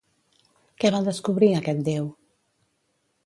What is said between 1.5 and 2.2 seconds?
aquest déu?